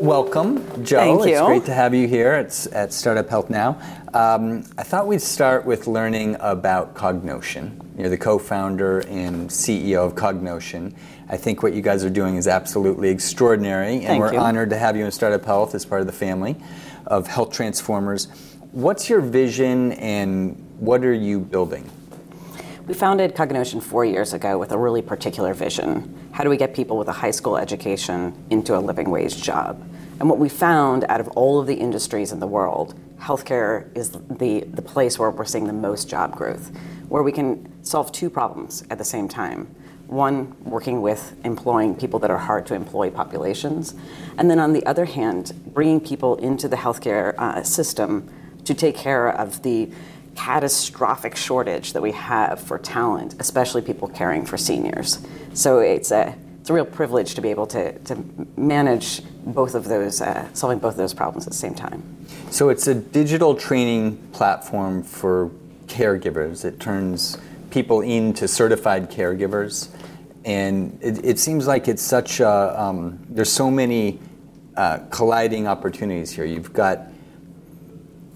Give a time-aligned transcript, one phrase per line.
[0.00, 1.18] Welcome, Joe.
[1.18, 1.36] Thank you.
[1.36, 3.80] It's great to have you here at, at Startup Health Now.
[4.14, 7.80] Um, I thought we'd start with learning about Cognotion.
[7.98, 10.94] You're the co-founder and CEO of Cognotion.
[11.28, 14.38] I think what you guys are doing is absolutely extraordinary, and Thank we're you.
[14.38, 16.54] honored to have you in Startup Health as part of the family
[17.08, 18.28] of health transformers.
[18.70, 21.90] What's your vision, and what are you building?
[22.88, 26.30] We founded Cognotion four years ago with a really particular vision.
[26.32, 29.86] How do we get people with a high school education into a living wage job?
[30.18, 34.12] And what we found out of all of the industries in the world, healthcare is
[34.12, 36.74] the, the place where we're seeing the most job growth,
[37.10, 39.66] where we can solve two problems at the same time.
[40.06, 43.94] One, working with employing people that are hard to employ populations.
[44.38, 48.30] And then on the other hand, bringing people into the healthcare uh, system
[48.64, 49.90] to take care of the
[50.38, 55.18] catastrophic shortage that we have for talent, especially people caring for seniors.
[55.52, 58.24] So it's a it's a real privilege to be able to, to
[58.56, 62.02] manage both of those, uh, solving both of those problems at the same time.
[62.50, 65.50] So it's a digital training platform for
[65.86, 66.64] caregivers.
[66.64, 67.38] It turns
[67.70, 69.88] people into certified caregivers,
[70.44, 72.80] and it, it seems like it's such a.
[72.80, 74.20] Um, there's so many
[74.76, 76.44] uh, colliding opportunities here.
[76.44, 77.07] You've got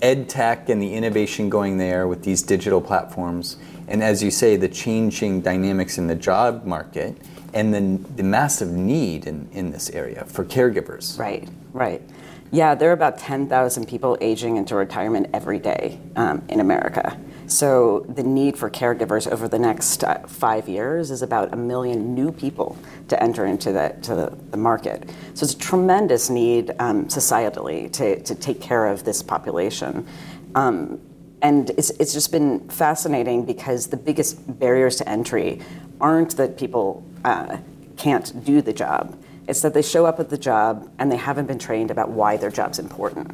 [0.03, 3.57] ed tech and the innovation going there with these digital platforms,
[3.89, 7.17] and as you say, the changing dynamics in the job market,
[7.55, 11.19] and then the massive need in, in this area for caregivers.
[11.19, 12.03] Right, right.
[12.51, 17.19] Yeah, there are about 10,000 people aging into retirement every day um, in America.
[17.53, 22.15] So the need for caregivers over the next uh, five years is about a million
[22.15, 22.79] new people
[23.09, 25.11] to enter into the, to the, the market.
[25.35, 30.07] So it's a tremendous need um, societally to, to take care of this population.
[30.55, 30.99] Um,
[31.43, 35.61] and it's, it's just been fascinating because the biggest barriers to entry
[36.01, 37.59] aren't that people uh,
[37.99, 39.23] can't do the job.
[39.47, 42.39] It's that they show up at the job and they haven't been trained about why
[42.39, 43.31] their job's important.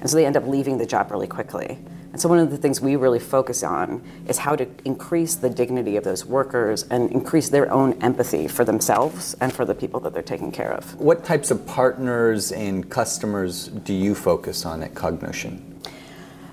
[0.00, 1.78] And so they end up leaving the job really quickly.
[2.20, 5.96] So one of the things we really focus on is how to increase the dignity
[5.96, 10.12] of those workers and increase their own empathy for themselves and for the people that
[10.12, 11.00] they're taking care of.
[11.00, 15.80] What types of partners and customers do you focus on at Cognotion?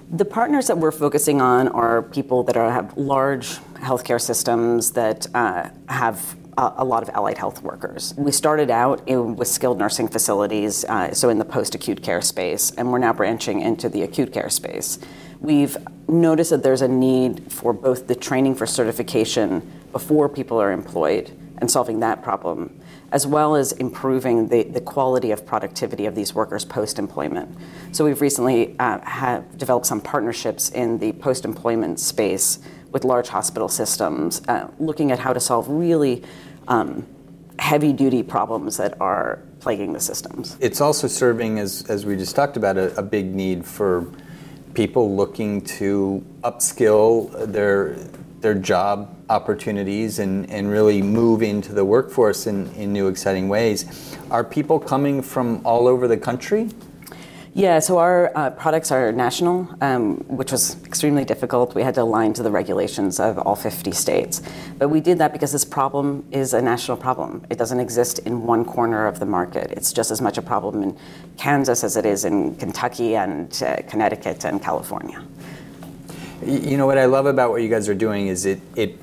[0.09, 5.28] The partners that we're focusing on are people that are, have large healthcare systems that
[5.36, 8.14] uh, have a, a lot of allied health workers.
[8.18, 12.22] We started out in, with skilled nursing facilities, uh, so in the post acute care
[12.22, 14.97] space, and we're now branching into the acute care space.
[15.40, 15.78] We've
[16.08, 21.31] noticed that there's a need for both the training for certification before people are employed
[21.59, 22.80] and solving that problem,
[23.12, 27.56] as well as improving the, the quality of productivity of these workers post employment.
[27.92, 32.59] So we've recently uh, have developed some partnerships in the post employment space
[32.92, 36.24] with large hospital systems, uh, looking at how to solve really
[36.68, 37.06] um,
[37.59, 40.58] heavy duty problems that are plaguing the systems.
[40.59, 44.12] It's also serving, as, as we just talked about, a, a big need for
[44.78, 47.96] people looking to upskill their,
[48.42, 54.16] their job opportunities and, and really move into the workforce in, in new, exciting ways.
[54.30, 56.70] Are people coming from all over the country?
[57.57, 61.73] Yeah, so our uh, products are national, um, which was extremely difficult.
[61.73, 64.44] We had to align to the regulations of all 50 states.
[64.78, 67.44] But we did that because this problem is a national problem.
[67.50, 69.72] It doesn't exist in one corner of the market.
[69.72, 70.96] It's just as much a problem in
[71.35, 75.19] Kansas as it is in Kentucky and uh, Connecticut and California.
[76.46, 79.00] You know what I love about what you guys are doing is it, it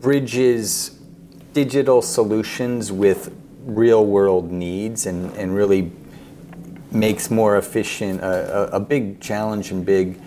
[0.00, 1.00] bridges
[1.52, 3.34] digital solutions with
[3.64, 5.90] real world needs and, and really
[6.90, 10.18] makes more efficient a, a, a big challenge and big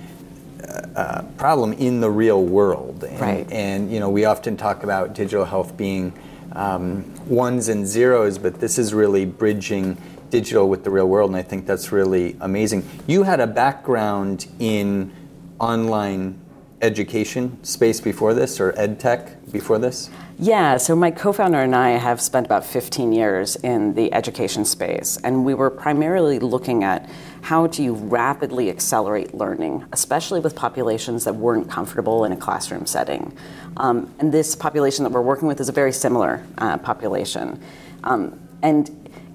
[0.62, 3.04] uh, uh, problem in the real world.
[3.04, 3.52] And, Right.
[3.52, 6.14] and you know we often talk about digital health being
[6.54, 9.98] um, ones and zeros, but this is really bridging
[10.30, 12.88] digital with the real world, and I think that's really amazing.
[13.08, 15.12] You had a background in
[15.60, 16.40] online
[16.82, 20.10] education space before this, or ed tech before this.
[20.38, 24.64] Yeah, so my co founder and I have spent about 15 years in the education
[24.66, 27.10] space, and we were primarily looking at
[27.42, 32.86] how do you rapidly accelerate learning, especially with populations that weren't comfortable in a classroom
[32.86, 33.36] setting.
[33.78, 37.62] Um, and this population that we're working with is a very similar uh, population.
[38.04, 38.90] Um, and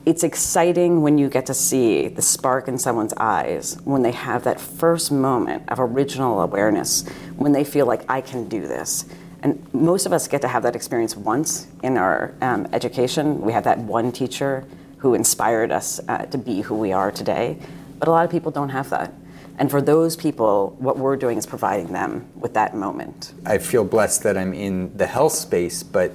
[0.06, 4.44] it's exciting when you get to see the spark in someone's eyes when they have
[4.44, 9.06] that first moment of original awareness, when they feel like, I can do this.
[9.44, 13.42] And most of us get to have that experience once in our um, education.
[13.42, 14.64] We have that one teacher
[14.96, 17.58] who inspired us uh, to be who we are today.
[17.98, 19.12] But a lot of people don't have that.
[19.58, 23.34] And for those people, what we're doing is providing them with that moment.
[23.44, 26.10] I feel blessed that I'm in the health space, but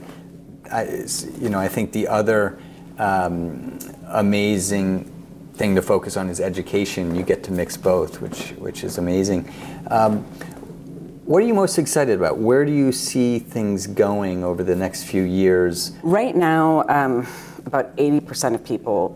[0.72, 1.06] I,
[1.40, 2.60] you know, I think the other
[2.98, 3.78] um,
[4.08, 5.06] amazing
[5.54, 7.14] thing to focus on is education.
[7.14, 9.48] You get to mix both, which which is amazing.
[9.88, 10.26] Um,
[11.30, 12.40] what are you most excited about?
[12.40, 15.92] Where do you see things going over the next few years?
[16.02, 17.28] Right now, um,
[17.68, 19.16] about 80% of people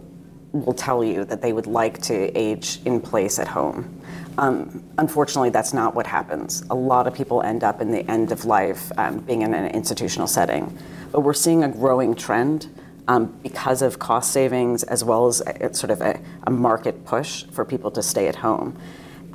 [0.51, 3.99] will tell you that they would like to age in place at home.
[4.37, 6.63] Um, unfortunately, that's not what happens.
[6.69, 9.71] A lot of people end up in the end of life um, being in an
[9.71, 10.77] institutional setting.
[11.11, 12.69] But we're seeing a growing trend
[13.07, 17.45] um, because of cost savings as well as a, sort of a, a market push
[17.45, 18.79] for people to stay at home.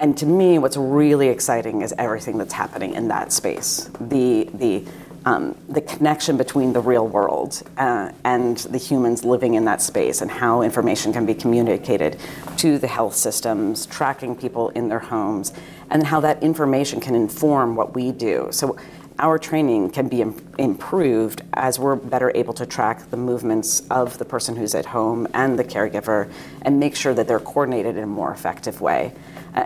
[0.00, 3.90] And to me, what's really exciting is everything that's happening in that space.
[4.00, 4.84] The, the,
[5.24, 10.20] um, the connection between the real world uh, and the humans living in that space
[10.20, 12.18] and how information can be communicated
[12.58, 15.52] to the health systems, tracking people in their homes,
[15.90, 18.48] and how that information can inform what we do.
[18.52, 18.76] So
[19.18, 24.16] our training can be Im- improved as we're better able to track the movements of
[24.18, 26.30] the person who's at home and the caregiver
[26.62, 29.12] and make sure that they're coordinated in a more effective way.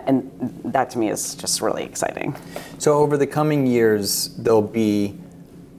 [0.05, 2.35] And that to me is just really exciting.
[2.77, 5.17] So, over the coming years, there'll be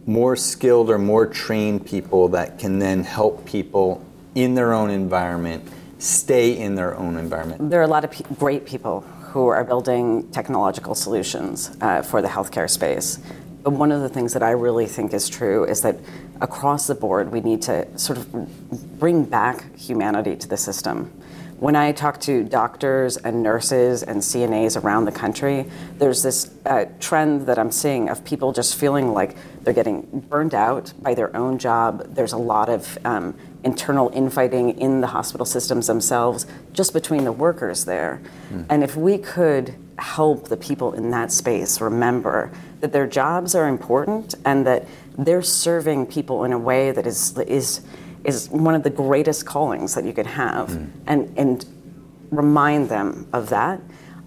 [0.06, 5.66] more skilled or more trained people that can then help people in their own environment
[5.98, 7.70] stay in their own environment.
[7.70, 12.20] There are a lot of pe- great people who are building technological solutions uh, for
[12.20, 13.18] the healthcare space.
[13.62, 15.96] But one of the things that I really think is true is that
[16.42, 21.10] across the board, we need to sort of bring back humanity to the system.
[21.58, 26.86] When I talk to doctors and nurses and CNAs around the country, there's this uh,
[27.00, 31.34] trend that I'm seeing of people just feeling like they're getting burned out by their
[31.36, 32.14] own job.
[32.14, 37.32] There's a lot of um, internal infighting in the hospital systems themselves, just between the
[37.32, 38.20] workers there.
[38.52, 38.66] Mm.
[38.68, 42.50] And if we could help the people in that space remember
[42.80, 44.84] that their jobs are important and that
[45.16, 47.80] they're serving people in a way that is is
[48.24, 50.90] is one of the greatest callings that you could have mm.
[51.06, 51.66] and and
[52.30, 53.80] remind them of that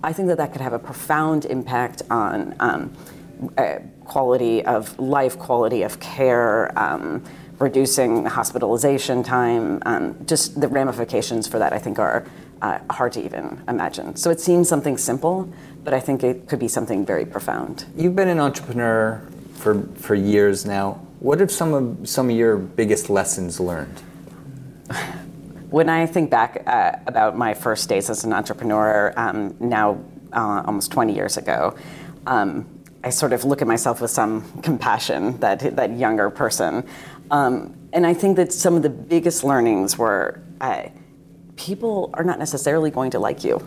[0.03, 2.94] i think that that could have a profound impact on um,
[3.57, 7.23] uh, quality of life quality of care um,
[7.59, 12.25] reducing hospitalization time um, just the ramifications for that i think are
[12.61, 14.15] uh, hard to even imagine.
[14.15, 15.51] So it seems something simple,
[15.83, 17.85] but I think it could be something very profound.
[17.95, 21.05] You've been an entrepreneur for, for years now.
[21.19, 24.00] What are some of some of your biggest lessons learned?
[25.69, 30.00] When I think back uh, about my first days as an entrepreneur, um, now
[30.31, 31.75] uh, almost 20 years ago,
[32.25, 32.66] um,
[33.04, 36.88] I sort of look at myself with some compassion, that that younger person,
[37.31, 40.42] um, and I think that some of the biggest learnings were.
[40.62, 40.90] Uh,
[41.58, 43.60] people are not necessarily going to like you.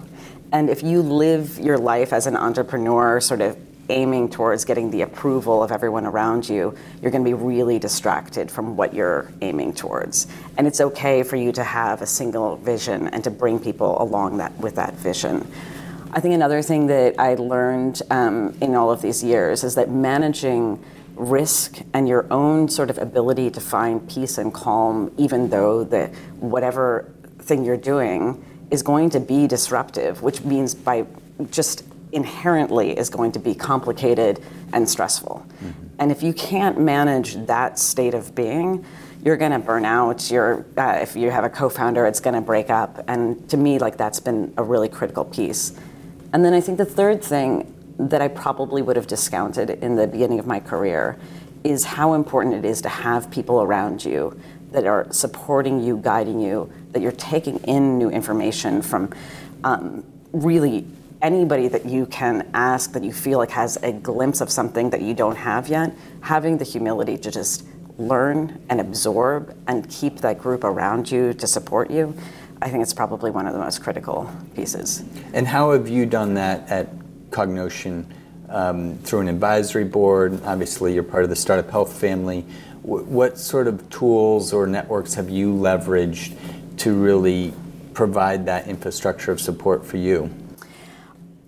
[0.53, 3.57] And if you live your life as an entrepreneur, sort of
[3.91, 8.51] aiming towards getting the approval of everyone around you, you're going to be really distracted
[8.51, 10.27] from what you're aiming towards.
[10.57, 14.39] And it's okay for you to have a single vision and to bring people along
[14.39, 15.51] that with that vision.
[16.13, 19.91] I think another thing that I learned um, in all of these years is that
[19.91, 20.83] managing
[21.15, 26.13] risk and your own sort of ability to find peace and calm, even though that
[26.41, 31.07] whatever thing you're doing is going to be disruptive, which means by
[31.51, 34.43] just inherently is going to be complicated
[34.73, 35.47] and stressful.
[35.47, 35.87] Mm-hmm.
[35.99, 38.85] And if you can't manage that state of being,
[39.23, 40.31] you're going to burn out.
[40.31, 43.05] You're, uh, if you have a co-founder, it's going to break up.
[43.07, 45.79] And to me, like that's been a really critical piece.
[46.33, 50.07] And then I think the third thing that I probably would have discounted in the
[50.07, 51.19] beginning of my career
[51.65, 56.41] is how important it is to have people around you that are supporting you, guiding
[56.41, 59.13] you, that you're taking in new information from
[59.65, 60.87] um, really
[61.23, 65.03] anybody that you can ask that you feel like has a glimpse of something that
[65.03, 67.65] you don't have yet, having the humility to just
[67.99, 72.15] learn and absorb and keep that group around you to support you,
[72.63, 75.05] I think it's probably one of the most critical pieces.
[75.33, 76.89] And how have you done that at
[77.31, 78.07] Cognotion?
[78.49, 82.45] Um, through an advisory board, obviously you're part of the startup health family.
[82.83, 86.37] W- what sort of tools or networks have you leveraged
[86.79, 87.55] to really
[87.95, 90.31] provide that infrastructure of support for you?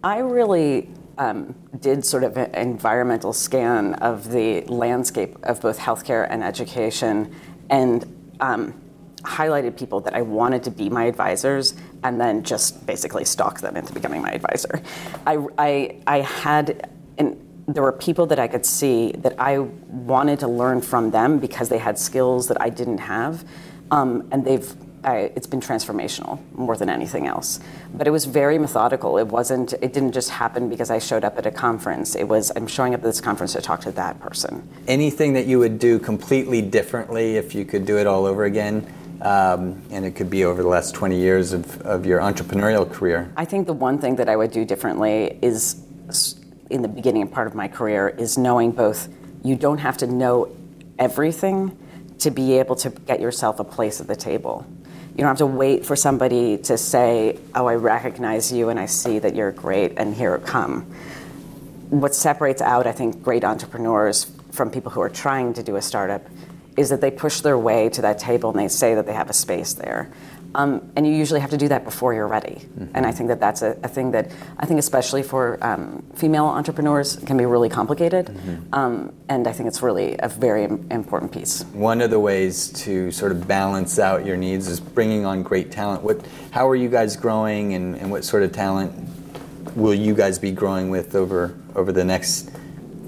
[0.05, 6.27] I really um, did sort of an environmental scan of the landscape of both healthcare
[6.29, 7.35] and education
[7.71, 8.75] and um,
[9.23, 13.77] highlighted people that I wanted to be my advisors and then just basically stalked them
[13.77, 14.83] into becoming my advisor.
[15.27, 17.37] I, I, I had, and
[17.69, 21.69] there were people that I could see that I wanted to learn from them because
[21.69, 23.45] they had skills that I didn't have.
[23.93, 27.59] Um, and they've I, it's been transformational more than anything else.
[27.93, 29.19] But it was very methodical.
[29.19, 29.73] It wasn't.
[29.75, 32.15] It didn't just happen because I showed up at a conference.
[32.15, 34.69] It was I'm showing up at this conference to talk to that person.
[34.87, 38.87] Anything that you would do completely differently if you could do it all over again?
[39.23, 43.33] um, and it could be over the last 20 years of, of your entrepreneurial career.
[43.37, 45.81] I think the one thing that I would do differently is
[46.71, 49.09] in the beginning part of my career is knowing both
[49.45, 50.55] you don't have to know
[50.99, 51.79] everything
[52.19, 54.67] to be able to get yourself a place at the table.
[55.13, 58.87] You don't have to wait for somebody to say, Oh, I recognize you and I
[58.87, 60.83] see that you're great, and here come.
[61.91, 65.83] What separates out, I think, great entrepreneurs from people who are trying to do a
[65.83, 66.23] startup
[66.79, 69.29] is that they push their way to that table and they say that they have
[69.29, 70.11] a space there.
[70.55, 72.57] Um, and you usually have to do that before you're ready.
[72.57, 72.95] Mm-hmm.
[72.95, 76.47] And I think that that's a, a, thing that I think, especially for um, female
[76.47, 78.27] entrepreneurs, can be really complicated.
[78.27, 78.75] Mm-hmm.
[78.75, 81.63] Um, and I think it's really a very important piece.
[81.73, 85.71] One of the ways to sort of balance out your needs is bringing on great
[85.71, 86.03] talent.
[86.03, 89.09] What, how are you guys growing, and, and what sort of talent
[89.77, 92.51] will you guys be growing with over over the next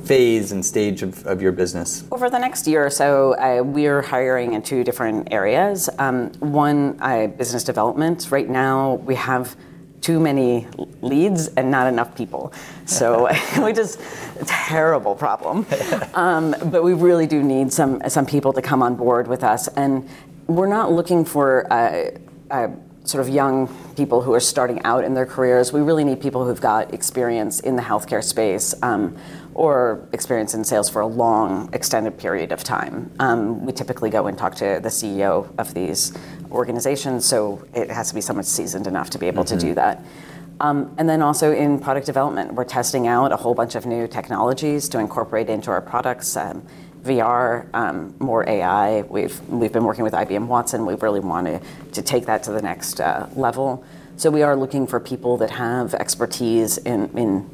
[0.06, 2.04] phase and stage of, of your business?
[2.12, 5.88] Over the next year or so, uh, we're hiring in two different areas.
[5.98, 8.30] Um, one, uh, business development.
[8.30, 9.56] Right now, we have
[10.00, 10.66] too many
[11.00, 12.52] leads and not enough people.
[12.84, 13.98] So, which is
[14.40, 15.66] a terrible problem.
[16.14, 19.66] Um, but we really do need some some people to come on board with us,
[19.68, 20.08] and
[20.46, 21.72] we're not looking for.
[21.72, 22.10] Uh,
[22.50, 22.68] uh
[23.04, 25.72] sort of young people who are starting out in their careers.
[25.72, 29.16] We really need people who've got experience in the healthcare space um,
[29.54, 33.10] or experience in sales for a long, extended period of time.
[33.20, 36.12] Um, we typically go and talk to the CEO of these
[36.50, 39.56] organizations, so it has to be someone seasoned enough to be able mm-hmm.
[39.58, 39.74] to do mm-hmm.
[39.76, 40.04] that.
[40.60, 44.06] Um, and then also in product development, we're testing out a whole bunch of new
[44.06, 46.36] technologies to incorporate into our products.
[46.36, 46.66] Um,
[47.02, 49.02] VR, um, more AI.
[49.02, 50.86] We've we've been working with IBM Watson.
[50.86, 51.60] We really wanted
[51.92, 53.84] to take that to the next uh, level.
[54.16, 57.50] So we are looking for people that have expertise in, in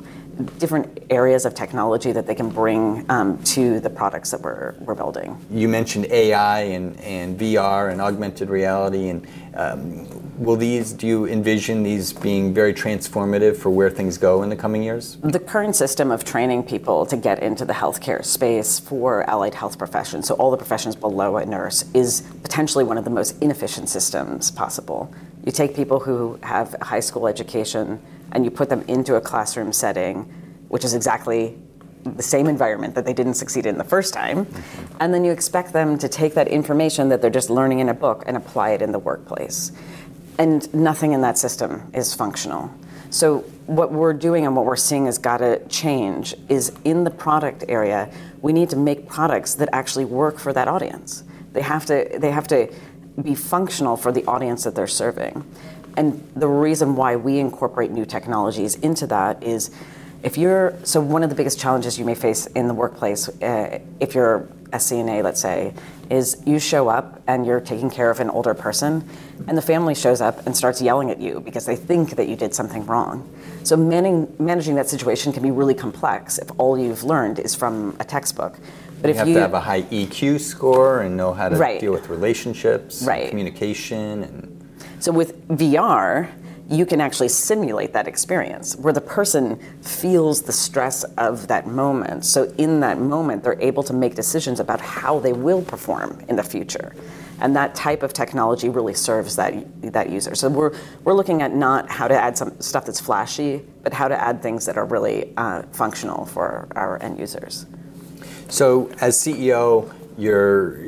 [0.59, 4.94] different areas of technology that they can bring um, to the products that we're, we're
[4.94, 5.38] building.
[5.50, 10.06] You mentioned AI and, and VR and augmented reality, and um,
[10.42, 14.56] will these, do you envision these being very transformative for where things go in the
[14.56, 15.16] coming years?
[15.23, 19.78] The current system of training people to get into the healthcare space for allied health
[19.78, 23.88] professions, so all the professions below a nurse, is potentially one of the most inefficient
[23.88, 25.12] systems possible.
[25.44, 28.00] You take people who have high school education
[28.32, 30.25] and you put them into a classroom setting,
[30.68, 31.58] which is exactly
[32.04, 34.96] the same environment that they didn't succeed in the first time, mm-hmm.
[35.00, 37.94] and then you expect them to take that information that they're just learning in a
[37.94, 39.72] book and apply it in the workplace.
[40.38, 42.70] And nothing in that system is functional.
[43.10, 47.10] So, what we're doing and what we're seeing has got to change is in the
[47.10, 51.25] product area, we need to make products that actually work for that audience.
[51.52, 52.72] They have to, they have to
[53.20, 55.44] be functional for the audience that they're serving.
[55.97, 59.70] And the reason why we incorporate new technologies into that is
[60.23, 63.78] if you're, so one of the biggest challenges you may face in the workplace, uh,
[64.00, 65.73] if you're a CNA, let's say,
[66.11, 69.09] is you show up and you're taking care of an older person,
[69.47, 72.37] and the family shows up and starts yelling at you because they think that you
[72.37, 73.28] did something wrong.
[73.62, 77.97] So managing, managing that situation can be really complex if all you've learned is from
[78.00, 78.59] a textbook.
[79.00, 81.49] But you if have you have to have a high EQ score and know how
[81.49, 81.80] to right.
[81.80, 83.30] deal with relationships, right.
[83.30, 84.59] communication, and
[85.00, 86.30] so with VR,
[86.71, 92.25] you can actually simulate that experience where the person feels the stress of that moment.
[92.25, 96.37] So in that moment, they're able to make decisions about how they will perform in
[96.37, 96.95] the future.
[97.40, 99.54] And that type of technology really serves that,
[99.92, 100.35] that user.
[100.37, 104.07] So we're, we're looking at not how to add some stuff that's flashy, but how
[104.07, 107.66] to add things that are really uh, functional for our end users.
[108.49, 110.85] So as CEO, you're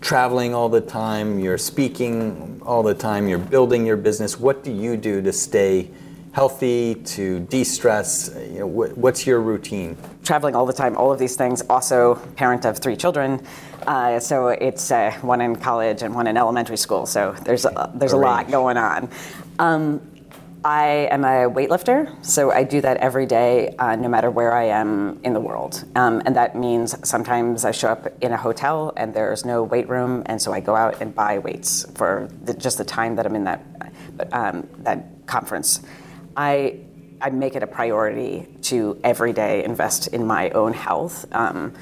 [0.00, 4.38] traveling all the time, you're speaking all the time, you're building your business.
[4.38, 5.90] What do you do to stay
[6.32, 8.30] healthy, to de stress?
[8.50, 9.96] You know, what, what's your routine?
[10.24, 11.62] Traveling all the time, all of these things.
[11.70, 13.44] Also, parent of three children.
[13.86, 17.06] Uh, so it's uh, one in college and one in elementary school.
[17.06, 19.08] So there's a, there's a, a lot going on.
[19.58, 20.00] Um,
[20.66, 24.64] I am a weightlifter, so I do that every day, uh, no matter where I
[24.64, 25.84] am in the world.
[25.94, 29.88] Um, and that means sometimes I show up in a hotel and there's no weight
[29.88, 33.26] room, and so I go out and buy weights for the, just the time that
[33.26, 33.62] I'm in that
[34.32, 35.82] um, that conference.
[36.36, 36.80] I
[37.20, 41.26] I make it a priority to every day invest in my own health.
[41.30, 41.74] Um,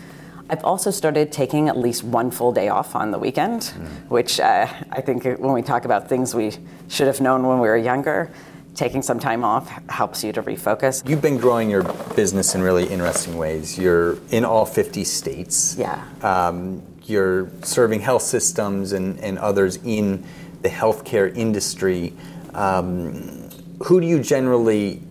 [0.50, 4.11] I've also started taking at least one full day off on the weekend, mm.
[4.11, 6.53] which uh, I think when we talk about things we
[6.88, 8.31] should have known when we were younger,
[8.75, 11.09] taking some time off helps you to refocus.
[11.09, 11.83] You've been growing your
[12.14, 13.78] business in really interesting ways.
[13.78, 15.76] You're in all 50 states.
[15.78, 16.04] Yeah.
[16.23, 20.25] Um, you're serving health systems and, and others in
[20.62, 22.12] the healthcare industry.
[22.54, 23.50] Um,
[23.85, 25.02] who do you generally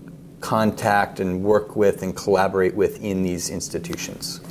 [0.42, 4.42] contact and work with and collaborate with in these institutions?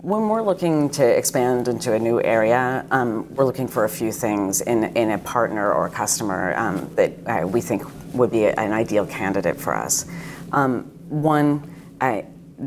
[0.00, 4.60] When we're looking to expand into a new area, we're looking for a few things
[4.60, 6.54] in a partner or a customer
[6.94, 7.82] that we think
[8.14, 10.06] would be an ideal candidate for us.
[10.52, 11.74] Um, one,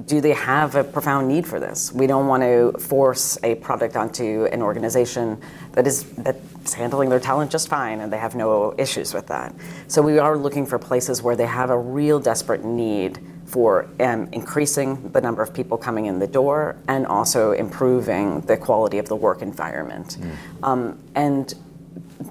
[0.06, 1.92] do they have a profound need for this?
[1.92, 5.42] We don't want to force a product onto an organization
[5.74, 9.54] that's that's handling their talent just fine, and they have no issues with that.
[9.88, 14.30] So we are looking for places where they have a real desperate need for um,
[14.32, 19.10] increasing the number of people coming in the door and also improving the quality of
[19.10, 20.18] the work environment.
[20.22, 20.64] Mm.
[20.64, 21.00] Um,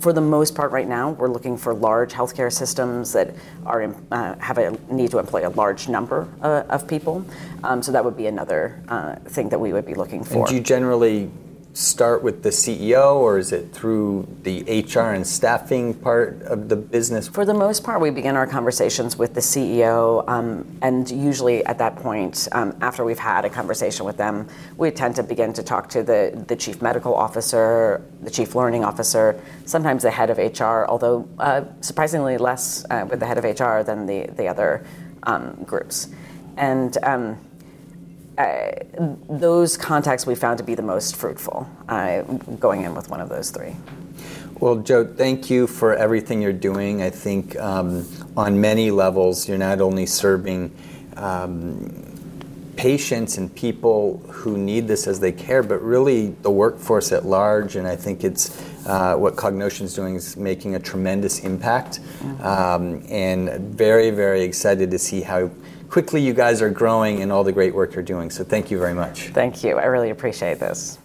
[0.00, 3.34] For the most part right now, we're looking for large healthcare systems that
[3.66, 7.24] are uh, have a need to employ a large number uh, of people.
[7.64, 10.46] Um, so that would be another uh, thing that we would be looking for.
[10.46, 11.30] Do you generally
[11.72, 16.76] start with the CEO, or is it through the HR and staffing part of the
[16.76, 17.28] business?
[17.28, 20.28] For the most part, we begin our conversations with the CEO.
[20.28, 24.90] Um, and usually at that point, um, after we've had a conversation with them, we
[24.90, 29.40] tend to begin to talk to the the chief medical officer, the chief learning officer,
[29.64, 33.82] sometimes the head of HR, although uh, surprisingly less uh, with the head of HR
[33.82, 34.84] than the the other
[35.22, 36.08] um, groups.
[36.58, 37.38] Um,
[38.40, 38.72] Uh,
[39.28, 42.22] those contacts we found to be the most fruitful, uh,
[42.58, 43.76] going in with one of those three.
[44.60, 47.02] Well, Joe, thank you for everything you're doing.
[47.02, 48.06] I think um,
[48.36, 50.74] on many levels, you're not only serving
[51.16, 52.10] um,
[52.76, 57.76] patients and people who need this as they care, but really the workforce at large.
[57.76, 62.00] And I think it's uh, what is doing is making a tremendous impact.
[62.00, 62.42] Mm-hmm.
[62.42, 65.50] Um and very, very excited to see how
[65.90, 68.30] quickly you guys are growing and all the great work you're doing.
[68.30, 69.28] So thank you very much.
[69.28, 69.78] Thank you.
[69.78, 70.98] I really appreciate this.